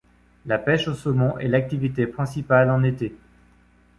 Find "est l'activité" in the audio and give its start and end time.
1.37-2.07